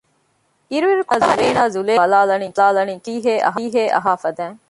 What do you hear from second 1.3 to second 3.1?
އޭނާ ޒުލޭހާއަށް ބަލާލަނީ